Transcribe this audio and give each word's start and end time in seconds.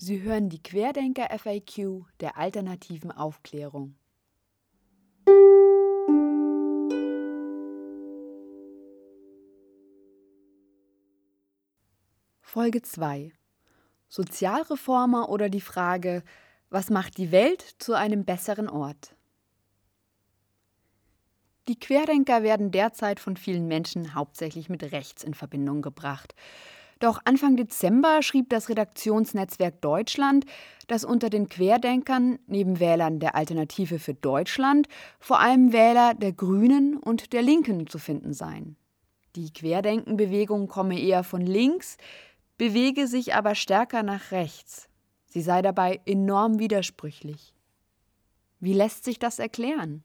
Sie 0.00 0.22
hören 0.22 0.48
die 0.48 0.62
Querdenker 0.62 1.26
FAQ 1.36 2.04
der 2.20 2.38
alternativen 2.38 3.10
Aufklärung. 3.10 3.96
Folge 12.40 12.80
2 12.80 13.32
Sozialreformer 14.08 15.30
oder 15.30 15.48
die 15.48 15.60
Frage, 15.60 16.22
was 16.70 16.90
macht 16.90 17.18
die 17.18 17.32
Welt 17.32 17.62
zu 17.80 17.94
einem 17.94 18.24
besseren 18.24 18.68
Ort? 18.68 19.16
Die 21.66 21.78
Querdenker 21.78 22.44
werden 22.44 22.70
derzeit 22.70 23.18
von 23.18 23.36
vielen 23.36 23.66
Menschen 23.66 24.14
hauptsächlich 24.14 24.68
mit 24.68 24.92
rechts 24.92 25.24
in 25.24 25.34
Verbindung 25.34 25.82
gebracht. 25.82 26.36
Doch 26.98 27.20
Anfang 27.24 27.56
Dezember 27.56 28.22
schrieb 28.22 28.50
das 28.50 28.68
Redaktionsnetzwerk 28.68 29.80
Deutschland, 29.80 30.44
dass 30.88 31.04
unter 31.04 31.30
den 31.30 31.48
Querdenkern 31.48 32.38
neben 32.46 32.80
Wählern 32.80 33.20
der 33.20 33.34
Alternative 33.34 33.98
für 33.98 34.14
Deutschland 34.14 34.88
vor 35.20 35.38
allem 35.38 35.72
Wähler 35.72 36.14
der 36.14 36.32
Grünen 36.32 36.96
und 36.96 37.32
der 37.32 37.42
Linken 37.42 37.86
zu 37.86 37.98
finden 37.98 38.32
seien. 38.32 38.76
Die 39.36 39.52
Querdenkenbewegung 39.52 40.66
komme 40.66 41.00
eher 41.00 41.22
von 41.22 41.42
links, 41.42 41.98
bewege 42.56 43.06
sich 43.06 43.34
aber 43.34 43.54
stärker 43.54 44.02
nach 44.02 44.32
rechts. 44.32 44.88
Sie 45.26 45.42
sei 45.42 45.62
dabei 45.62 46.00
enorm 46.06 46.58
widersprüchlich. 46.58 47.54
Wie 48.58 48.72
lässt 48.72 49.04
sich 49.04 49.20
das 49.20 49.38
erklären? 49.38 50.02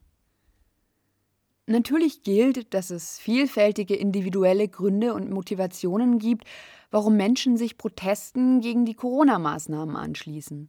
Natürlich 1.66 2.22
gilt, 2.22 2.74
dass 2.74 2.90
es 2.90 3.18
vielfältige 3.18 3.94
individuelle 3.94 4.68
Gründe 4.68 5.14
und 5.14 5.30
Motivationen 5.30 6.18
gibt, 6.18 6.44
warum 6.90 7.16
Menschen 7.16 7.56
sich 7.56 7.78
Protesten 7.78 8.60
gegen 8.60 8.84
die 8.84 8.94
Corona-Maßnahmen 8.94 9.96
anschließen. 9.96 10.68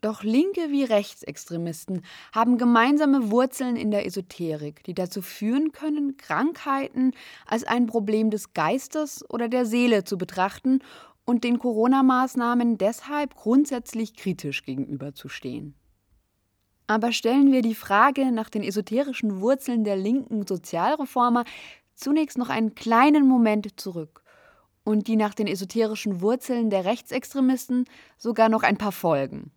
Doch 0.00 0.22
Linke 0.24 0.70
wie 0.70 0.84
Rechtsextremisten 0.84 2.02
haben 2.32 2.58
gemeinsame 2.58 3.30
Wurzeln 3.30 3.76
in 3.76 3.90
der 3.90 4.04
Esoterik, 4.04 4.82
die 4.84 4.94
dazu 4.94 5.22
führen 5.22 5.72
können, 5.72 6.16
Krankheiten 6.16 7.12
als 7.46 7.64
ein 7.64 7.86
Problem 7.86 8.30
des 8.30 8.52
Geistes 8.52 9.24
oder 9.30 9.48
der 9.48 9.64
Seele 9.64 10.04
zu 10.04 10.18
betrachten 10.18 10.80
und 11.24 11.44
den 11.44 11.58
Corona-Maßnahmen 11.58 12.78
deshalb 12.78 13.36
grundsätzlich 13.36 14.14
kritisch 14.14 14.64
gegenüberzustehen. 14.64 15.74
Aber 16.86 17.12
stellen 17.12 17.52
wir 17.52 17.62
die 17.62 17.74
Frage 17.74 18.30
nach 18.30 18.48
den 18.48 18.62
esoterischen 18.62 19.40
Wurzeln 19.40 19.84
der 19.84 19.96
linken 19.96 20.46
Sozialreformer 20.46 21.44
zunächst 21.94 22.38
noch 22.38 22.48
einen 22.48 22.74
kleinen 22.74 23.26
Moment 23.26 23.80
zurück 23.80 24.22
und 24.84 25.08
die 25.08 25.16
nach 25.16 25.34
den 25.34 25.48
esoterischen 25.48 26.20
Wurzeln 26.20 26.70
der 26.70 26.84
Rechtsextremisten 26.84 27.86
sogar 28.16 28.48
noch 28.48 28.62
ein 28.62 28.78
paar 28.78 28.92
Folgen. 28.92 29.50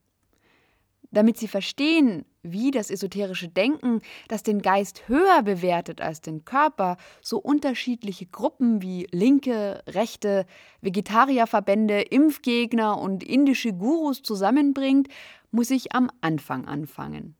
Damit 1.12 1.38
Sie 1.38 1.48
verstehen, 1.48 2.26
wie 2.44 2.72
das 2.72 2.92
esoterische 2.92 3.48
Denken, 3.48 4.02
das 4.28 4.44
den 4.44 4.62
Geist 4.62 5.08
höher 5.08 5.42
bewertet 5.42 6.02
als 6.02 6.22
den 6.22 6.46
Körper, 6.46 6.98
so 7.22 7.40
unterschiedliche 7.40 8.28
Gruppen 8.28 8.82
wie 8.82 9.08
linke, 9.12 9.84
rechte, 9.88 10.46
Vegetarierverbände, 10.82 12.02
Impfgegner 12.02 13.00
und 13.00 13.24
indische 13.24 13.74
Gurus 13.74 14.22
zusammenbringt, 14.22 15.08
muss 15.52 15.72
ich 15.72 15.94
am 15.94 16.10
Anfang 16.22 16.66
anfangen. 16.66 17.36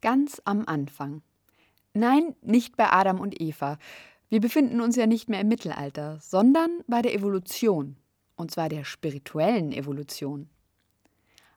Ganz 0.00 0.40
am 0.44 0.64
Anfang. 0.66 1.22
Nein, 1.94 2.36
nicht 2.42 2.76
bei 2.76 2.90
Adam 2.90 3.20
und 3.20 3.40
Eva. 3.40 3.78
Wir 4.28 4.40
befinden 4.40 4.80
uns 4.80 4.96
ja 4.96 5.06
nicht 5.06 5.28
mehr 5.28 5.40
im 5.40 5.48
Mittelalter, 5.48 6.18
sondern 6.20 6.70
bei 6.86 7.02
der 7.02 7.14
Evolution, 7.14 7.96
und 8.36 8.50
zwar 8.50 8.68
der 8.68 8.84
spirituellen 8.84 9.72
Evolution. 9.72 10.48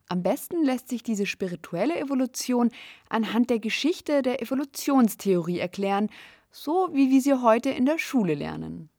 Am 0.08 0.24
besten 0.24 0.64
lässt 0.64 0.90
sich 0.90 1.04
diese 1.04 1.26
spirituelle 1.26 1.98
Evolution 1.98 2.70
anhand 3.10 3.50
der 3.50 3.60
Geschichte 3.60 4.22
der 4.22 4.42
Evolutionstheorie 4.42 5.60
erklären, 5.60 6.10
so 6.50 6.90
wie 6.92 7.10
wir 7.10 7.22
sie 7.22 7.42
heute 7.42 7.70
in 7.70 7.86
der 7.86 7.98
Schule 7.98 8.36
lernen. 8.36 8.90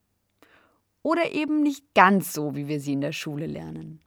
Oder 1.03 1.33
eben 1.33 1.61
nicht 1.61 1.93
ganz 1.93 2.33
so, 2.33 2.55
wie 2.55 2.67
wir 2.67 2.79
sie 2.79 2.93
in 2.93 3.01
der 3.01 3.11
Schule 3.11 3.45
lernen. 3.45 3.99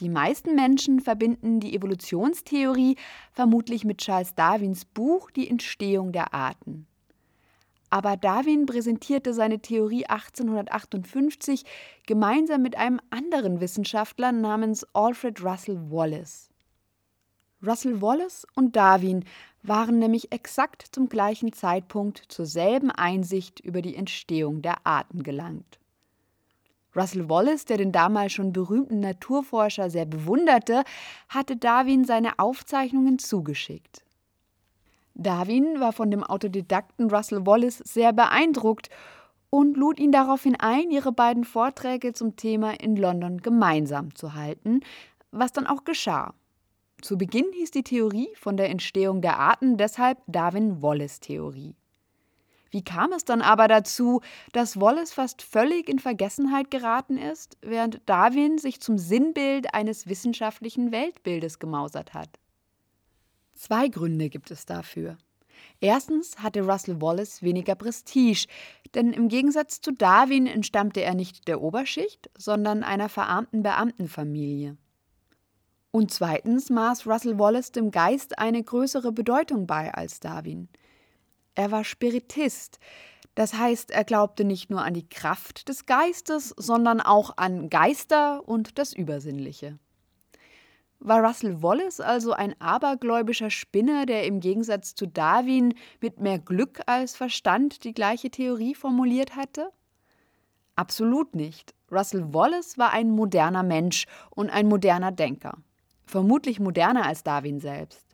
Die 0.00 0.08
meisten 0.08 0.54
Menschen 0.54 1.00
verbinden 1.00 1.58
die 1.58 1.74
Evolutionstheorie 1.74 2.96
vermutlich 3.32 3.84
mit 3.84 3.98
Charles 3.98 4.34
Darwins 4.36 4.84
Buch 4.84 5.30
Die 5.32 5.50
Entstehung 5.50 6.12
der 6.12 6.32
Arten. 6.32 6.86
Aber 7.90 8.16
Darwin 8.16 8.66
präsentierte 8.66 9.34
seine 9.34 9.60
Theorie 9.60 10.06
1858 10.06 11.64
gemeinsam 12.06 12.62
mit 12.62 12.76
einem 12.76 13.00
anderen 13.10 13.60
Wissenschaftler 13.60 14.30
namens 14.30 14.86
Alfred 14.92 15.42
Russel 15.42 15.90
Wallace. 15.90 16.50
Russell 17.66 18.00
Wallace 18.00 18.46
und 18.54 18.76
Darwin 18.76 19.24
waren 19.64 19.98
nämlich 19.98 20.30
exakt 20.30 20.86
zum 20.92 21.08
gleichen 21.08 21.52
Zeitpunkt 21.52 22.22
zur 22.28 22.46
selben 22.46 22.92
Einsicht 22.92 23.58
über 23.58 23.82
die 23.82 23.96
Entstehung 23.96 24.62
der 24.62 24.86
Arten 24.86 25.24
gelangt. 25.24 25.80
Russell 26.98 27.28
Wallace, 27.28 27.64
der 27.64 27.76
den 27.76 27.92
damals 27.92 28.32
schon 28.32 28.52
berühmten 28.52 29.00
Naturforscher 29.00 29.90
sehr 29.90 30.06
bewunderte, 30.06 30.82
hatte 31.28 31.56
Darwin 31.56 32.04
seine 32.04 32.38
Aufzeichnungen 32.38 33.18
zugeschickt. 33.18 34.02
Darwin 35.14 35.80
war 35.80 35.92
von 35.92 36.10
dem 36.10 36.22
Autodidakten 36.22 37.10
Russell 37.10 37.46
Wallace 37.46 37.78
sehr 37.78 38.12
beeindruckt 38.12 38.88
und 39.50 39.76
lud 39.76 39.98
ihn 39.98 40.12
daraufhin 40.12 40.56
ein, 40.56 40.90
ihre 40.90 41.12
beiden 41.12 41.44
Vorträge 41.44 42.12
zum 42.12 42.36
Thema 42.36 42.80
in 42.80 42.96
London 42.96 43.38
gemeinsam 43.38 44.14
zu 44.14 44.34
halten, 44.34 44.80
was 45.30 45.52
dann 45.52 45.66
auch 45.66 45.84
geschah. 45.84 46.34
Zu 47.00 47.16
Beginn 47.16 47.46
hieß 47.52 47.70
die 47.70 47.84
Theorie 47.84 48.28
von 48.34 48.56
der 48.56 48.70
Entstehung 48.70 49.22
der 49.22 49.38
Arten 49.38 49.76
deshalb 49.76 50.18
Darwin-Wallace-Theorie. 50.26 51.76
Wie 52.70 52.84
kam 52.84 53.12
es 53.12 53.24
dann 53.24 53.40
aber 53.40 53.68
dazu, 53.68 54.20
dass 54.52 54.80
Wallace 54.80 55.12
fast 55.12 55.42
völlig 55.42 55.88
in 55.88 55.98
Vergessenheit 55.98 56.70
geraten 56.70 57.16
ist, 57.16 57.56
während 57.62 58.00
Darwin 58.06 58.58
sich 58.58 58.80
zum 58.80 58.98
Sinnbild 58.98 59.74
eines 59.74 60.06
wissenschaftlichen 60.06 60.92
Weltbildes 60.92 61.58
gemausert 61.58 62.14
hat? 62.14 62.38
Zwei 63.54 63.88
Gründe 63.88 64.28
gibt 64.28 64.50
es 64.50 64.66
dafür. 64.66 65.16
Erstens 65.80 66.38
hatte 66.38 66.62
Russell 66.62 67.00
Wallace 67.00 67.42
weniger 67.42 67.74
Prestige, 67.74 68.46
denn 68.94 69.12
im 69.12 69.28
Gegensatz 69.28 69.80
zu 69.80 69.92
Darwin 69.92 70.46
entstammte 70.46 71.00
er 71.02 71.14
nicht 71.14 71.48
der 71.48 71.60
Oberschicht, 71.60 72.30
sondern 72.36 72.82
einer 72.82 73.08
verarmten 73.08 73.62
Beamtenfamilie. 73.62 74.76
Und 75.90 76.12
zweitens 76.12 76.70
maß 76.70 77.06
Russell 77.06 77.38
Wallace 77.38 77.72
dem 77.72 77.90
Geist 77.90 78.38
eine 78.38 78.62
größere 78.62 79.10
Bedeutung 79.10 79.66
bei 79.66 79.92
als 79.92 80.20
Darwin. 80.20 80.68
Er 81.58 81.72
war 81.72 81.82
Spiritist. 81.82 82.78
Das 83.34 83.54
heißt, 83.54 83.90
er 83.90 84.04
glaubte 84.04 84.44
nicht 84.44 84.70
nur 84.70 84.84
an 84.84 84.94
die 84.94 85.08
Kraft 85.08 85.68
des 85.68 85.86
Geistes, 85.86 86.54
sondern 86.56 87.00
auch 87.00 87.36
an 87.36 87.68
Geister 87.68 88.46
und 88.46 88.78
das 88.78 88.92
Übersinnliche. 88.92 89.80
War 91.00 91.20
Russell 91.20 91.60
Wallace 91.60 91.98
also 91.98 92.32
ein 92.32 92.54
abergläubischer 92.60 93.50
Spinner, 93.50 94.06
der 94.06 94.24
im 94.24 94.38
Gegensatz 94.38 94.94
zu 94.94 95.06
Darwin 95.06 95.74
mit 96.00 96.20
mehr 96.20 96.38
Glück 96.38 96.80
als 96.86 97.16
Verstand 97.16 97.82
die 97.82 97.92
gleiche 97.92 98.30
Theorie 98.30 98.76
formuliert 98.76 99.34
hatte? 99.34 99.72
Absolut 100.76 101.34
nicht. 101.34 101.74
Russell 101.90 102.32
Wallace 102.32 102.78
war 102.78 102.92
ein 102.92 103.10
moderner 103.10 103.64
Mensch 103.64 104.06
und 104.30 104.48
ein 104.48 104.68
moderner 104.68 105.10
Denker. 105.10 105.58
Vermutlich 106.06 106.60
moderner 106.60 107.04
als 107.04 107.24
Darwin 107.24 107.58
selbst. 107.58 108.07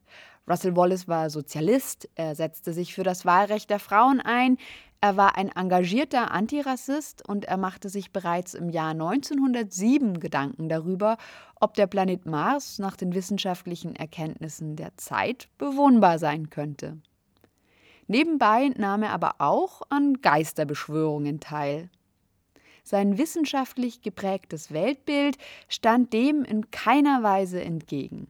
Russell 0.48 0.76
Wallace 0.76 1.08
war 1.08 1.30
Sozialist, 1.30 2.08
er 2.16 2.34
setzte 2.34 2.74
sich 2.74 2.94
für 2.94 3.02
das 3.02 3.24
Wahlrecht 3.24 3.70
der 3.70 3.78
Frauen 3.78 4.20
ein, 4.20 4.58
er 5.00 5.16
war 5.18 5.36
ein 5.36 5.48
engagierter 5.48 6.30
Antirassist 6.30 7.28
und 7.28 7.44
er 7.44 7.58
machte 7.58 7.90
sich 7.90 8.10
bereits 8.10 8.54
im 8.54 8.70
Jahr 8.70 8.92
1907 8.92 10.18
Gedanken 10.18 10.68
darüber, 10.68 11.18
ob 11.60 11.74
der 11.74 11.86
Planet 11.86 12.24
Mars 12.24 12.78
nach 12.78 12.96
den 12.96 13.14
wissenschaftlichen 13.14 13.94
Erkenntnissen 13.96 14.76
der 14.76 14.96
Zeit 14.96 15.48
bewohnbar 15.58 16.18
sein 16.18 16.48
könnte. 16.48 16.98
Nebenbei 18.06 18.70
nahm 18.76 19.02
er 19.02 19.12
aber 19.12 19.36
auch 19.38 19.82
an 19.90 20.20
Geisterbeschwörungen 20.20 21.40
teil. 21.40 21.90
Sein 22.82 23.16
wissenschaftlich 23.16 24.02
geprägtes 24.02 24.72
Weltbild 24.72 25.38
stand 25.68 26.12
dem 26.12 26.44
in 26.44 26.70
keiner 26.70 27.22
Weise 27.22 27.62
entgegen. 27.62 28.28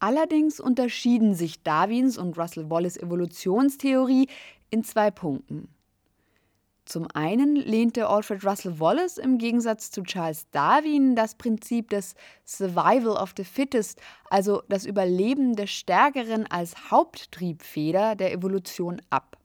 Allerdings 0.00 0.60
unterschieden 0.60 1.34
sich 1.34 1.62
Darwins 1.62 2.18
und 2.18 2.38
Russell 2.38 2.70
Wallace 2.70 2.96
Evolutionstheorie 2.96 4.28
in 4.70 4.84
zwei 4.84 5.10
Punkten. 5.10 5.68
Zum 6.84 7.06
einen 7.12 7.56
lehnte 7.56 8.08
Alfred 8.08 8.42
Russel 8.46 8.80
Wallace 8.80 9.18
im 9.18 9.36
Gegensatz 9.36 9.90
zu 9.90 10.02
Charles 10.04 10.48
Darwin 10.52 11.14
das 11.14 11.34
Prinzip 11.34 11.90
des 11.90 12.14
Survival 12.46 13.16
of 13.22 13.34
the 13.36 13.44
Fittest, 13.44 14.00
also 14.30 14.62
das 14.70 14.86
Überleben 14.86 15.54
des 15.54 15.70
Stärkeren 15.70 16.46
als 16.46 16.90
Haupttriebfeder 16.90 18.16
der 18.16 18.32
Evolution 18.32 19.02
ab. 19.10 19.36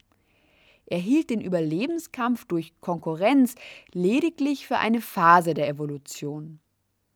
Er 0.85 0.99
hielt 0.99 1.31
den 1.31 1.41
Überlebenskampf 1.41 2.45
durch 2.45 2.79
Konkurrenz 2.79 3.55
lediglich 3.91 4.65
für 4.65 4.77
eine 4.77 5.01
Phase 5.01 5.53
der 5.53 5.67
Evolution. 5.67 6.59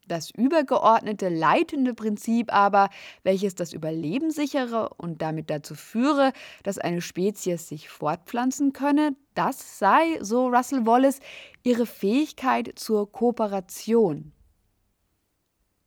Das 0.08 0.30
übergeordnete 0.30 1.28
leitende 1.28 1.94
Prinzip 1.94 2.54
aber, 2.54 2.90
welches 3.24 3.56
das 3.56 3.74
Überleben 3.74 4.32
sichere 4.32 4.90
und 4.98 5.22
damit 5.22 5.50
dazu 5.50 5.76
führe, 5.76 6.32
dass 6.64 6.78
eine 6.78 7.02
Spezies 7.02 7.68
sich 7.68 7.90
fortpflanzen 7.90 8.72
könne, 8.72 9.16
das 9.34 9.80
sei, 9.80 10.18
so 10.22 10.48
Russell 10.48 10.86
Wallace, 10.86 11.20
ihre 11.64 11.86
Fähigkeit 11.86 12.72
zur 12.76 13.12
Kooperation. 13.12 14.32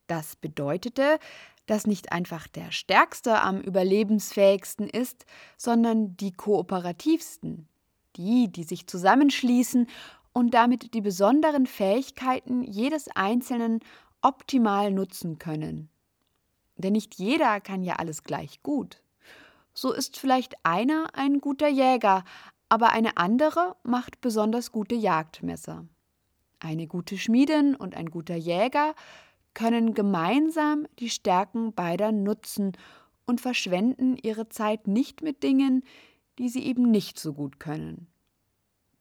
Das 0.06 0.36
bedeutete, 0.36 1.18
dass 1.66 1.86
nicht 1.86 2.12
einfach 2.12 2.48
der 2.48 2.72
Stärkste 2.72 3.40
am 3.40 3.60
überlebensfähigsten 3.60 4.88
ist, 4.88 5.24
sondern 5.56 6.16
die 6.16 6.32
kooperativsten, 6.32 7.68
die, 8.16 8.50
die 8.50 8.64
sich 8.64 8.86
zusammenschließen 8.86 9.86
und 10.32 10.54
damit 10.54 10.94
die 10.94 11.00
besonderen 11.00 11.66
Fähigkeiten 11.66 12.62
jedes 12.62 13.08
Einzelnen 13.14 13.80
optimal 14.22 14.92
nutzen 14.92 15.38
können. 15.38 15.88
Denn 16.76 16.92
nicht 16.92 17.16
jeder 17.16 17.60
kann 17.60 17.82
ja 17.82 17.96
alles 17.96 18.22
gleich 18.22 18.62
gut. 18.62 19.02
So 19.74 19.92
ist 19.92 20.18
vielleicht 20.18 20.54
einer 20.64 21.08
ein 21.14 21.40
guter 21.40 21.68
Jäger, 21.68 22.24
aber 22.68 22.90
eine 22.90 23.16
andere 23.16 23.76
macht 23.82 24.20
besonders 24.20 24.72
gute 24.72 24.94
Jagdmesser. 24.94 25.86
Eine 26.58 26.86
gute 26.86 27.18
Schmiedin 27.18 27.74
und 27.74 27.96
ein 27.96 28.10
guter 28.10 28.36
Jäger 28.36 28.94
können 29.54 29.94
gemeinsam 29.94 30.86
die 30.98 31.10
Stärken 31.10 31.72
beider 31.74 32.12
nutzen 32.12 32.72
und 33.26 33.40
verschwenden 33.40 34.16
ihre 34.16 34.48
Zeit 34.48 34.86
nicht 34.86 35.22
mit 35.22 35.42
Dingen, 35.42 35.82
die 36.38 36.48
sie 36.48 36.64
eben 36.64 36.90
nicht 36.90 37.18
so 37.18 37.32
gut 37.32 37.60
können. 37.60 38.06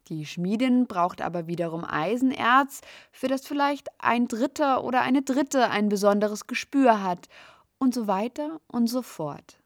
Die 0.10 0.26
Schmiedin 0.26 0.88
braucht 0.88 1.22
aber 1.22 1.48
wiederum 1.48 1.86
Eisenerz, 1.86 2.82
für 3.12 3.28
das 3.28 3.46
vielleicht 3.46 3.88
ein 4.00 4.28
Dritter 4.28 4.84
oder 4.84 5.02
eine 5.02 5.22
Dritte 5.22 5.70
ein 5.70 5.88
besonderes 5.88 6.48
Gespür 6.48 7.04
hat, 7.04 7.28
und 7.80 7.94
so 7.94 8.08
weiter 8.08 8.60
und 8.68 8.88
so 8.88 9.02
fort. 9.02 9.60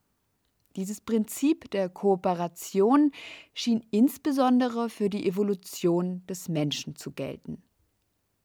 Dieses 0.75 1.01
Prinzip 1.01 1.69
der 1.71 1.89
Kooperation 1.89 3.11
schien 3.53 3.83
insbesondere 3.91 4.89
für 4.89 5.09
die 5.09 5.27
Evolution 5.27 6.25
des 6.27 6.49
Menschen 6.49 6.95
zu 6.95 7.11
gelten. 7.11 7.61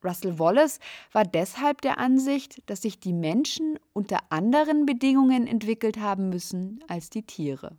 Russell 0.04 0.38
Wallace 0.38 0.78
war 1.12 1.24
deshalb 1.24 1.80
der 1.80 1.98
Ansicht, 1.98 2.62
dass 2.66 2.82
sich 2.82 3.00
die 3.00 3.12
Menschen 3.12 3.78
unter 3.92 4.18
anderen 4.30 4.86
Bedingungen 4.86 5.46
entwickelt 5.46 5.98
haben 5.98 6.28
müssen 6.28 6.84
als 6.86 7.10
die 7.10 7.24
Tiere. 7.24 7.76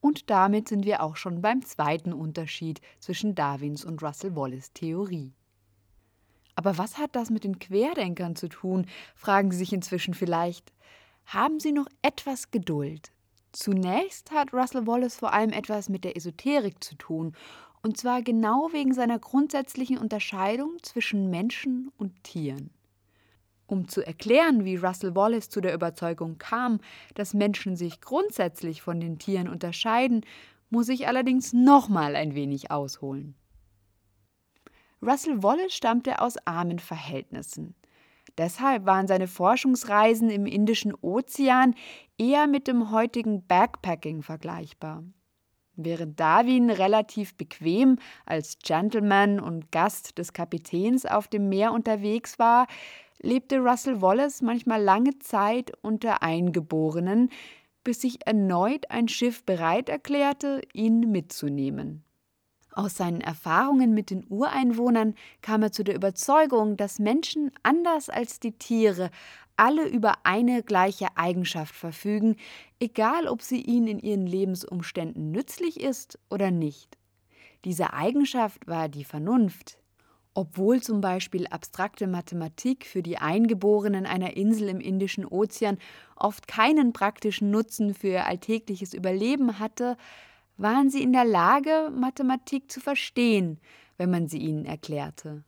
Und 0.00 0.30
damit 0.30 0.68
sind 0.68 0.84
wir 0.84 1.02
auch 1.02 1.16
schon 1.16 1.42
beim 1.42 1.64
zweiten 1.64 2.12
Unterschied 2.12 2.80
zwischen 3.00 3.34
Darwins 3.34 3.84
und 3.84 4.02
Russell 4.02 4.36
Wallace 4.36 4.72
Theorie. 4.72 5.32
Aber 6.54 6.76
was 6.76 6.98
hat 6.98 7.14
das 7.14 7.30
mit 7.30 7.44
den 7.44 7.58
Querdenkern 7.58 8.36
zu 8.36 8.48
tun, 8.48 8.86
fragen 9.14 9.52
Sie 9.52 9.58
sich 9.58 9.72
inzwischen 9.72 10.14
vielleicht. 10.14 10.72
Haben 11.26 11.60
Sie 11.60 11.72
noch 11.72 11.86
etwas 12.02 12.50
Geduld. 12.50 13.12
Zunächst 13.52 14.30
hat 14.30 14.52
Russell 14.52 14.86
Wallace 14.86 15.16
vor 15.16 15.32
allem 15.32 15.50
etwas 15.50 15.88
mit 15.88 16.04
der 16.04 16.16
Esoterik 16.16 16.82
zu 16.82 16.96
tun, 16.96 17.34
und 17.82 17.96
zwar 17.96 18.22
genau 18.22 18.70
wegen 18.72 18.92
seiner 18.92 19.18
grundsätzlichen 19.18 19.98
Unterscheidung 19.98 20.76
zwischen 20.82 21.30
Menschen 21.30 21.90
und 21.96 22.24
Tieren. 22.24 22.70
Um 23.68 23.86
zu 23.86 24.04
erklären, 24.04 24.64
wie 24.64 24.76
Russell 24.76 25.14
Wallace 25.14 25.50
zu 25.50 25.60
der 25.60 25.74
Überzeugung 25.74 26.38
kam, 26.38 26.80
dass 27.14 27.34
Menschen 27.34 27.76
sich 27.76 28.00
grundsätzlich 28.00 28.80
von 28.80 28.98
den 28.98 29.18
Tieren 29.18 29.46
unterscheiden, 29.46 30.24
muss 30.70 30.88
ich 30.88 31.06
allerdings 31.06 31.52
nochmal 31.52 32.16
ein 32.16 32.34
wenig 32.34 32.70
ausholen. 32.70 33.34
Russell 35.02 35.42
Wallace 35.42 35.74
stammte 35.74 36.20
aus 36.22 36.36
armen 36.46 36.78
Verhältnissen. 36.78 37.74
Deshalb 38.38 38.86
waren 38.86 39.06
seine 39.06 39.28
Forschungsreisen 39.28 40.30
im 40.30 40.46
Indischen 40.46 40.94
Ozean 40.94 41.74
eher 42.16 42.46
mit 42.46 42.68
dem 42.68 42.90
heutigen 42.90 43.46
Backpacking 43.46 44.22
vergleichbar. 44.22 45.04
Während 45.76 46.18
Darwin 46.18 46.70
relativ 46.70 47.36
bequem 47.36 47.98
als 48.26 48.58
Gentleman 48.64 49.38
und 49.38 49.70
Gast 49.70 50.18
des 50.18 50.32
Kapitäns 50.32 51.06
auf 51.06 51.28
dem 51.28 51.48
Meer 51.48 51.72
unterwegs 51.72 52.38
war, 52.38 52.66
lebte 53.20 53.58
Russell 53.58 54.00
Wallace 54.00 54.42
manchmal 54.42 54.82
lange 54.82 55.18
Zeit 55.18 55.72
unter 55.82 56.22
Eingeborenen, 56.22 57.30
bis 57.84 58.02
sich 58.02 58.26
erneut 58.26 58.90
ein 58.90 59.08
Schiff 59.08 59.44
bereit 59.44 59.88
erklärte, 59.88 60.60
ihn 60.72 61.00
mitzunehmen. 61.00 62.04
Aus 62.72 62.96
seinen 62.96 63.20
Erfahrungen 63.20 63.92
mit 63.92 64.10
den 64.10 64.24
Ureinwohnern 64.28 65.14
kam 65.42 65.62
er 65.62 65.72
zu 65.72 65.82
der 65.82 65.96
Überzeugung, 65.96 66.76
dass 66.76 66.98
Menschen 67.00 67.50
anders 67.62 68.08
als 68.08 68.38
die 68.38 68.52
Tiere 68.52 69.10
alle 69.56 69.88
über 69.88 70.18
eine 70.24 70.62
gleiche 70.62 71.08
Eigenschaft 71.16 71.74
verfügen, 71.74 72.36
egal 72.78 73.26
ob 73.26 73.42
sie 73.42 73.60
ihnen 73.60 73.88
in 73.88 73.98
ihren 73.98 74.26
Lebensumständen 74.26 75.32
nützlich 75.32 75.80
ist 75.80 76.20
oder 76.30 76.52
nicht. 76.52 76.96
Diese 77.64 77.92
Eigenschaft 77.92 78.68
war 78.68 78.88
die 78.88 79.04
Vernunft, 79.04 79.78
obwohl 80.38 80.80
zum 80.80 81.00
Beispiel 81.00 81.48
abstrakte 81.48 82.06
Mathematik 82.06 82.86
für 82.86 83.02
die 83.02 83.18
Eingeborenen 83.18 84.06
einer 84.06 84.36
Insel 84.36 84.68
im 84.68 84.78
Indischen 84.78 85.26
Ozean 85.26 85.78
oft 86.14 86.46
keinen 86.46 86.92
praktischen 86.92 87.50
Nutzen 87.50 87.92
für 87.92 88.06
ihr 88.06 88.26
alltägliches 88.26 88.94
Überleben 88.94 89.58
hatte, 89.58 89.96
waren 90.56 90.90
sie 90.90 91.02
in 91.02 91.12
der 91.12 91.24
Lage, 91.24 91.90
Mathematik 91.92 92.70
zu 92.70 92.78
verstehen, 92.78 93.58
wenn 93.96 94.12
man 94.12 94.28
sie 94.28 94.38
ihnen 94.38 94.64
erklärte. 94.64 95.42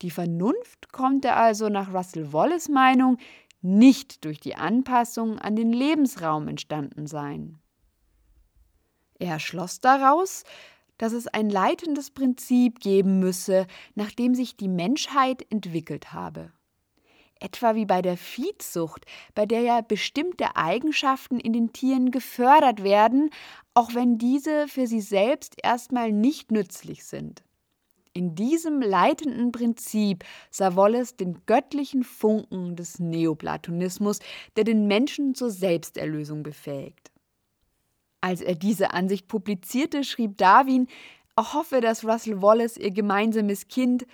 Die 0.00 0.12
Vernunft 0.12 0.92
konnte 0.92 1.32
also 1.32 1.68
nach 1.68 1.92
Russell 1.92 2.32
Wallace 2.32 2.68
Meinung 2.68 3.18
nicht 3.62 4.24
durch 4.24 4.38
die 4.38 4.54
Anpassung 4.54 5.40
an 5.40 5.56
den 5.56 5.72
Lebensraum 5.72 6.46
entstanden 6.46 7.08
sein. 7.08 7.58
Er 9.18 9.40
schloss 9.40 9.80
daraus, 9.80 10.44
dass 10.98 11.12
es 11.12 11.26
ein 11.26 11.50
leitendes 11.50 12.10
Prinzip 12.10 12.80
geben 12.80 13.18
müsse, 13.18 13.66
nach 13.94 14.12
dem 14.12 14.34
sich 14.34 14.56
die 14.56 14.68
Menschheit 14.68 15.46
entwickelt 15.50 16.12
habe. 16.12 16.52
Etwa 17.40 17.74
wie 17.74 17.84
bei 17.84 18.00
der 18.00 18.16
Viehzucht, 18.16 19.04
bei 19.34 19.44
der 19.44 19.60
ja 19.60 19.80
bestimmte 19.80 20.56
Eigenschaften 20.56 21.38
in 21.40 21.52
den 21.52 21.72
Tieren 21.72 22.10
gefördert 22.10 22.82
werden, 22.82 23.30
auch 23.74 23.94
wenn 23.94 24.18
diese 24.18 24.68
für 24.68 24.86
sie 24.86 25.00
selbst 25.00 25.56
erstmal 25.62 26.12
nicht 26.12 26.52
nützlich 26.52 27.04
sind. 27.04 27.44
In 28.16 28.36
diesem 28.36 28.80
leitenden 28.80 29.50
Prinzip 29.50 30.24
sah 30.48 30.76
Wallace 30.76 31.16
den 31.16 31.44
göttlichen 31.46 32.04
Funken 32.04 32.76
des 32.76 33.00
Neoplatonismus, 33.00 34.20
der 34.56 34.62
den 34.62 34.86
Menschen 34.86 35.34
zur 35.34 35.50
Selbsterlösung 35.50 36.44
befähigt. 36.44 37.10
Als 38.24 38.40
er 38.40 38.54
diese 38.54 38.94
Ansicht 38.94 39.28
publizierte, 39.28 40.02
schrieb 40.02 40.38
Darwin, 40.38 40.88
er 41.36 41.52
hoffe, 41.52 41.82
dass 41.82 42.06
Russell 42.06 42.40
Wallace 42.40 42.78
ihr 42.78 42.90
gemeinsames 42.90 43.68
Kind, 43.68 44.06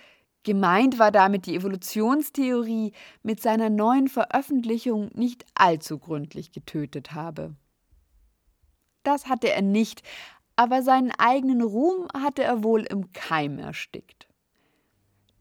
gemeint 0.43 0.99
war 0.99 1.13
damit 1.13 1.45
die 1.45 1.55
Evolutionstheorie, 1.55 2.91
mit 3.23 3.41
seiner 3.41 3.69
neuen 3.69 4.09
Veröffentlichung 4.09 5.11
nicht 5.13 5.45
allzu 5.55 5.97
gründlich 5.97 6.51
getötet 6.51 7.13
habe. 7.13 7.55
Das 9.03 9.27
hatte 9.27 9.49
er 9.49 9.61
nicht, 9.61 10.03
aber 10.57 10.83
seinen 10.83 11.11
eigenen 11.11 11.61
Ruhm 11.61 12.09
hatte 12.13 12.43
er 12.43 12.65
wohl 12.65 12.81
im 12.81 13.13
Keim 13.13 13.59
erstickt. 13.59 14.20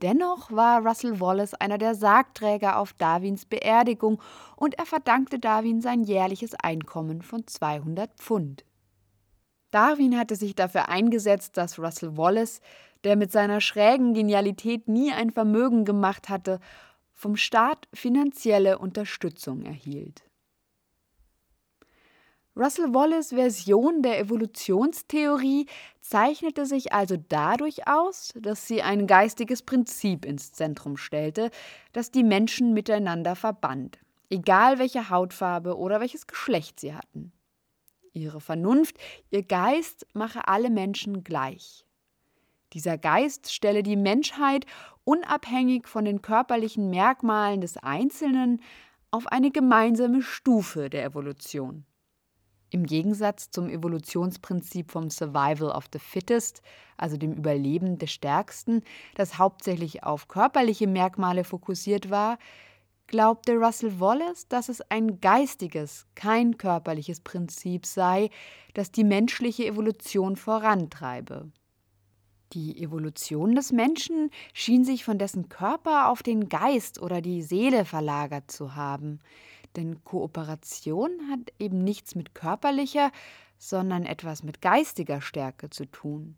Dennoch 0.02 0.50
war 0.50 0.86
Russell 0.86 1.20
Wallace 1.20 1.54
einer 1.54 1.76
der 1.76 1.94
Sargträger 1.94 2.78
auf 2.78 2.94
Darwins 2.94 3.44
Beerdigung 3.44 4.20
und 4.56 4.78
er 4.78 4.86
verdankte 4.86 5.38
Darwin 5.38 5.82
sein 5.82 6.04
jährliches 6.04 6.54
Einkommen 6.54 7.20
von 7.20 7.46
200 7.46 8.14
Pfund. 8.14 8.64
Darwin 9.70 10.18
hatte 10.18 10.36
sich 10.36 10.54
dafür 10.54 10.88
eingesetzt, 10.88 11.56
dass 11.56 11.78
Russell 11.78 12.16
Wallace, 12.16 12.60
der 13.04 13.16
mit 13.16 13.30
seiner 13.30 13.60
schrägen 13.60 14.14
Genialität 14.14 14.88
nie 14.88 15.12
ein 15.12 15.30
Vermögen 15.30 15.84
gemacht 15.84 16.28
hatte, 16.28 16.60
vom 17.12 17.36
Staat 17.36 17.86
finanzielle 17.92 18.78
Unterstützung 18.78 19.62
erhielt. 19.62 20.29
Russell 22.56 22.92
Wallace 22.92 23.30
Version 23.30 24.02
der 24.02 24.18
Evolutionstheorie 24.18 25.66
zeichnete 26.00 26.66
sich 26.66 26.92
also 26.92 27.16
dadurch 27.28 27.86
aus, 27.86 28.32
dass 28.34 28.66
sie 28.66 28.82
ein 28.82 29.06
geistiges 29.06 29.62
Prinzip 29.62 30.24
ins 30.24 30.52
Zentrum 30.52 30.96
stellte, 30.96 31.50
das 31.92 32.10
die 32.10 32.24
Menschen 32.24 32.74
miteinander 32.74 33.36
verband, 33.36 33.98
egal 34.30 34.80
welche 34.80 35.10
Hautfarbe 35.10 35.78
oder 35.78 36.00
welches 36.00 36.26
Geschlecht 36.26 36.80
sie 36.80 36.92
hatten. 36.92 37.32
Ihre 38.12 38.40
Vernunft, 38.40 38.96
ihr 39.30 39.44
Geist 39.44 40.04
mache 40.12 40.48
alle 40.48 40.70
Menschen 40.70 41.22
gleich. 41.22 41.86
Dieser 42.72 42.98
Geist 42.98 43.52
stelle 43.52 43.84
die 43.84 43.96
Menschheit 43.96 44.66
unabhängig 45.04 45.86
von 45.86 46.04
den 46.04 46.20
körperlichen 46.20 46.90
Merkmalen 46.90 47.60
des 47.60 47.76
Einzelnen 47.76 48.60
auf 49.12 49.28
eine 49.28 49.52
gemeinsame 49.52 50.22
Stufe 50.22 50.90
der 50.90 51.04
Evolution. 51.04 51.84
Im 52.70 52.86
Gegensatz 52.86 53.50
zum 53.50 53.68
Evolutionsprinzip 53.68 54.92
vom 54.92 55.10
Survival 55.10 55.70
of 55.70 55.86
the 55.92 55.98
Fittest, 55.98 56.62
also 56.96 57.16
dem 57.16 57.32
Überleben 57.32 57.98
des 57.98 58.12
Stärksten, 58.12 58.82
das 59.16 59.38
hauptsächlich 59.38 60.04
auf 60.04 60.28
körperliche 60.28 60.86
Merkmale 60.86 61.42
fokussiert 61.42 62.10
war, 62.10 62.38
glaubte 63.08 63.56
Russell 63.56 63.98
Wallace, 63.98 64.46
dass 64.46 64.68
es 64.68 64.80
ein 64.82 65.20
geistiges, 65.20 66.06
kein 66.14 66.58
körperliches 66.58 67.20
Prinzip 67.20 67.84
sei, 67.84 68.30
das 68.74 68.92
die 68.92 69.04
menschliche 69.04 69.66
Evolution 69.66 70.36
vorantreibe. 70.36 71.50
Die 72.52 72.82
Evolution 72.82 73.54
des 73.54 73.72
Menschen 73.72 74.30
schien 74.54 74.84
sich 74.84 75.04
von 75.04 75.18
dessen 75.18 75.48
Körper 75.48 76.08
auf 76.08 76.22
den 76.22 76.48
Geist 76.48 77.00
oder 77.00 77.20
die 77.20 77.42
Seele 77.42 77.84
verlagert 77.84 78.50
zu 78.50 78.74
haben. 78.74 79.20
Denn 79.76 80.02
Kooperation 80.04 81.10
hat 81.30 81.52
eben 81.58 81.84
nichts 81.84 82.14
mit 82.14 82.34
körperlicher, 82.34 83.12
sondern 83.58 84.04
etwas 84.04 84.42
mit 84.42 84.60
geistiger 84.60 85.20
Stärke 85.20 85.70
zu 85.70 85.84
tun. 85.86 86.36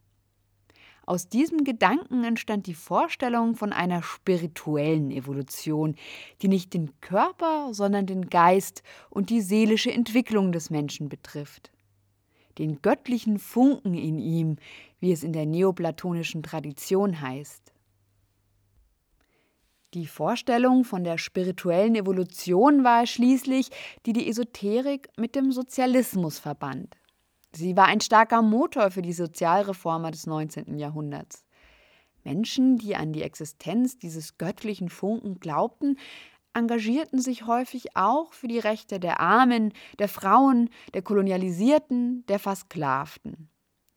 Aus 1.05 1.29
diesem 1.29 1.65
Gedanken 1.65 2.23
entstand 2.23 2.67
die 2.67 2.75
Vorstellung 2.75 3.57
von 3.57 3.73
einer 3.73 4.03
spirituellen 4.03 5.11
Evolution, 5.11 5.97
die 6.43 6.49
nicht 6.49 6.75
den 6.75 6.93
Körper, 7.01 7.75
sondern 7.75 8.07
den 8.07 8.31
Geist 8.31 8.85
und 9.11 9.29
die 9.31 9.41
seelische 9.41 9.93
Entwicklung 9.93 10.53
des 10.53 10.71
Menschen 10.71 11.09
betrifft. 11.09 11.73
Den 12.59 12.83
göttlichen 12.83 13.39
Funken 13.39 13.95
in 13.95 14.19
ihm, 14.19 14.57
wie 15.01 15.11
es 15.11 15.25
in 15.25 15.33
der 15.33 15.47
neoplatonischen 15.47 16.43
Tradition 16.43 17.21
heißt. 17.21 17.72
Die 19.94 20.06
Vorstellung 20.06 20.84
von 20.84 21.04
der 21.04 21.18
spirituellen 21.18 21.94
Evolution 21.94 22.82
war 22.82 23.06
schließlich, 23.06 23.68
die 24.06 24.14
die 24.14 24.26
Esoterik 24.26 25.11
mit 25.18 25.34
dem 25.34 25.52
Sozialismus 25.52 26.38
verband. 26.38 26.96
Sie 27.52 27.76
war 27.76 27.87
ein 27.87 28.00
starker 28.00 28.40
Motor 28.40 28.90
für 28.90 29.02
die 29.02 29.12
Sozialreformer 29.12 30.11
des 30.11 30.26
19. 30.26 30.78
Jahrhunderts. 30.78 31.44
Menschen, 32.25 32.78
die 32.78 32.96
an 32.96 33.12
die 33.12 33.22
Existenz 33.22 33.99
dieses 33.99 34.38
göttlichen 34.38 34.88
Funken 34.88 35.40
glaubten, 35.40 35.99
engagierten 36.54 37.20
sich 37.20 37.46
häufig 37.46 37.94
auch 37.94 38.32
für 38.32 38.49
die 38.49 38.58
Rechte 38.58 38.99
der 38.99 39.20
Armen, 39.20 39.75
der 39.99 40.08
Frauen, 40.08 40.70
der 40.94 41.02
Kolonialisierten, 41.02 42.25
der 42.26 42.38
Versklavten. 42.38 43.50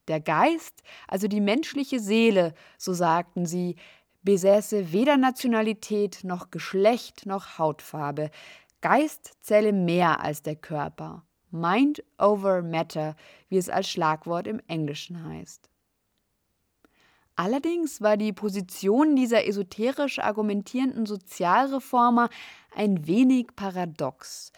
Der 0.10 0.20
Geist, 0.20 0.82
also 1.08 1.28
die 1.30 1.42
menschliche 1.42 2.00
Seele, 2.00 2.54
so 2.78 2.94
sagten 2.94 3.46
sie, 3.46 3.78
besäße 4.26 4.92
weder 4.92 5.18
Nationalität 5.18 6.24
noch 6.24 6.52
Geschlecht 6.52 7.26
noch 7.26 7.58
Hautfarbe. 7.58 8.32
Geist 8.82 9.34
zähle 9.42 9.72
mehr 9.72 10.20
als 10.20 10.42
der 10.42 10.56
Körper. 10.56 11.24
Mind 11.52 12.04
over 12.18 12.62
Matter, 12.62 13.16
wie 13.48 13.58
es 13.58 13.70
als 13.70 13.90
Schlagwort 13.90 14.48
im 14.48 14.60
Englischen 14.68 15.24
heißt. 15.24 15.70
Allerdings 17.38 18.02
war 18.02 18.18
die 18.18 18.34
Position 18.34 19.16
dieser 19.16 19.46
esoterisch 19.46 20.20
argumentierenden 20.20 21.06
Sozialreformer 21.06 22.30
ein 22.74 23.08
wenig 23.08 23.56
paradox, 23.56 24.52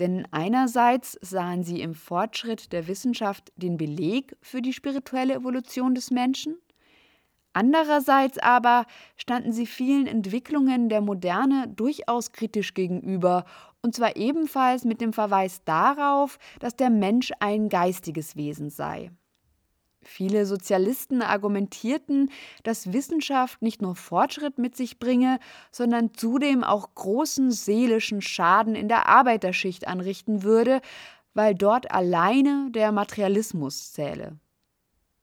denn 0.00 0.26
einerseits 0.30 1.18
sahen 1.20 1.62
sie 1.62 1.80
im 1.82 1.94
Fortschritt 1.94 2.72
der 2.72 2.88
Wissenschaft 2.88 3.52
den 3.56 3.76
Beleg 3.76 4.36
für 4.40 4.62
die 4.62 4.72
spirituelle 4.72 5.34
Evolution 5.34 5.94
des 5.94 6.10
Menschen, 6.10 6.56
Andererseits 7.52 8.38
aber 8.38 8.86
standen 9.16 9.52
sie 9.52 9.66
vielen 9.66 10.06
Entwicklungen 10.06 10.88
der 10.88 11.00
Moderne 11.00 11.68
durchaus 11.68 12.32
kritisch 12.32 12.74
gegenüber, 12.74 13.44
und 13.82 13.94
zwar 13.94 14.16
ebenfalls 14.16 14.84
mit 14.84 15.00
dem 15.00 15.12
Verweis 15.12 15.62
darauf, 15.64 16.38
dass 16.60 16.76
der 16.76 16.88
Mensch 16.88 17.32
ein 17.40 17.68
geistiges 17.68 18.36
Wesen 18.36 18.70
sei. 18.70 19.10
Viele 20.04 20.46
Sozialisten 20.46 21.22
argumentierten, 21.22 22.30
dass 22.64 22.92
Wissenschaft 22.92 23.62
nicht 23.62 23.82
nur 23.82 23.94
Fortschritt 23.94 24.58
mit 24.58 24.76
sich 24.76 24.98
bringe, 24.98 25.38
sondern 25.70 26.14
zudem 26.14 26.64
auch 26.64 26.94
großen 26.94 27.52
seelischen 27.52 28.20
Schaden 28.20 28.74
in 28.74 28.88
der 28.88 29.06
Arbeiterschicht 29.06 29.86
anrichten 29.86 30.42
würde, 30.42 30.80
weil 31.34 31.54
dort 31.54 31.92
alleine 31.92 32.68
der 32.70 32.92
Materialismus 32.92 33.92
zähle. 33.92 34.38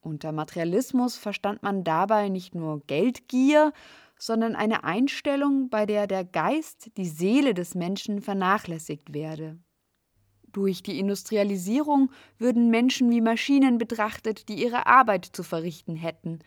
Unter 0.00 0.32
Materialismus 0.32 1.16
verstand 1.16 1.62
man 1.62 1.84
dabei 1.84 2.28
nicht 2.28 2.54
nur 2.54 2.80
Geldgier, 2.86 3.72
sondern 4.18 4.54
eine 4.56 4.84
Einstellung, 4.84 5.68
bei 5.68 5.86
der 5.86 6.06
der 6.06 6.24
Geist, 6.24 6.90
die 6.96 7.08
Seele 7.08 7.54
des 7.54 7.74
Menschen 7.74 8.20
vernachlässigt 8.20 9.12
werde. 9.12 9.58
Durch 10.52 10.82
die 10.82 10.98
Industrialisierung 10.98 12.10
würden 12.38 12.70
Menschen 12.70 13.10
wie 13.10 13.20
Maschinen 13.20 13.78
betrachtet, 13.78 14.48
die 14.48 14.62
ihre 14.62 14.86
Arbeit 14.86 15.24
zu 15.24 15.42
verrichten 15.42 15.96
hätten. 15.96 16.40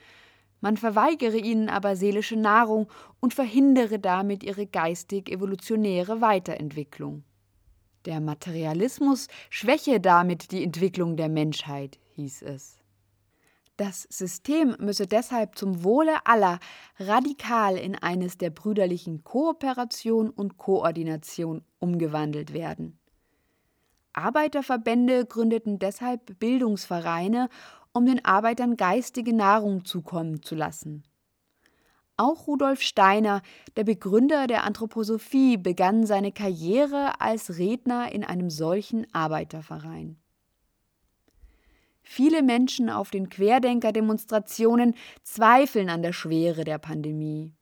Man 0.60 0.78
verweigere 0.78 1.38
ihnen 1.38 1.70
aber 1.70 1.96
seelische 1.96 2.36
Nahrung 2.36 2.88
und 3.20 3.34
verhindere 3.34 4.00
damit 4.00 4.44
ihre 4.44 4.66
geistig-evolutionäre 4.66 6.22
Weiterentwicklung. 6.22 7.24
Der 8.06 8.20
Materialismus 8.20 9.28
schwäche 9.50 10.00
damit 10.00 10.52
die 10.52 10.64
Entwicklung 10.64 11.16
der 11.16 11.30
Menschheit, 11.30 12.00
hieß 12.16 12.42
es. 12.42 12.83
Das 13.78 14.04
System 14.10 14.76
müsse 14.80 15.08
deshalb 15.08 15.58
zum 15.58 15.84
Wohle 15.84 16.26
aller 16.26 16.60
radikal 17.00 17.76
in 17.76 17.96
eines 17.96 18.38
der 18.38 18.52
brüderlichen 18.52 19.24
Kooperation 19.24 20.30
und 20.30 20.58
Koordination 20.58 21.64
umgewandelt 21.80 22.54
werden. 22.54 23.00
Arbeiterverbände 24.14 25.26
gründeten 25.26 25.80
deshalb 25.80 26.38
Bildungsvereine, 26.38 27.50
um 27.94 28.06
den 28.06 28.24
Arbeitern 28.24 28.78
geistige 28.78 29.34
Nahrung 29.34 29.86
zukommen 29.86 30.44
zu 30.44 30.54
lassen. 30.54 31.04
Auch 32.16 32.46
Rudolf 32.46 32.82
Steiner, 32.82 33.42
der 33.76 33.86
Begründer 33.86 34.46
der 34.46 34.66
Anthroposophie, 34.66 35.58
begann 35.58 36.06
seine 36.06 36.32
Karriere 36.32 37.20
als 37.20 37.58
Redner 37.58 38.12
in 38.12 38.24
einem 38.24 38.52
solchen 38.52 39.12
Arbeiterverein. 39.16 40.18
Viele 42.04 42.44
Menschen 42.44 42.90
auf 42.90 43.10
den 43.10 43.30
Querdenker-Demonstrationen 43.30 44.96
zweifeln 45.24 45.90
an 45.90 46.02
der 46.02 46.14
Schwere 46.14 46.66
der 46.66 46.78
Pandemie. 46.78 47.54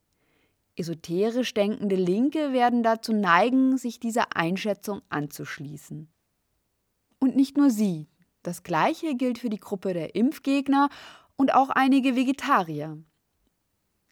Esoterisch 0.76 1.54
denkende 1.54 1.96
Linke 1.96 2.52
werden 2.54 2.82
dazu 2.82 3.14
neigen, 3.14 3.78
sich 3.78 4.00
dieser 4.00 4.36
Einschätzung 4.36 5.02
anzuschließen. 5.10 6.10
Und 7.20 7.36
nicht 7.36 7.56
nur 7.56 7.70
sie. 7.70 8.08
Das 8.42 8.64
Gleiche 8.64 9.16
gilt 9.16 9.38
für 9.38 9.50
die 9.50 9.60
Gruppe 9.60 9.94
der 9.94 10.16
Impfgegner 10.16 10.90
und 11.36 11.54
auch 11.54 11.70
einige 11.70 12.16
Vegetarier. 12.16 12.98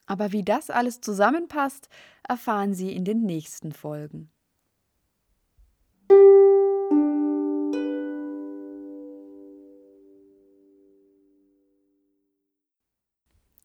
Aber 0.06 0.32
wie 0.32 0.44
das 0.44 0.70
alles 0.70 1.02
zusammenpasst, 1.02 1.90
erfahren 2.28 2.74
Sie 2.74 2.94
in 2.94 3.06
den 3.06 3.24
nächsten 3.24 3.72
Folgen. 3.72 4.32